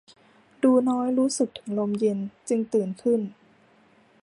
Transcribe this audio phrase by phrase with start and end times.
[0.63, 2.19] ดูน้อยรู้สึกถึงลมเย็น
[2.49, 3.21] จึงตื่นขึ้น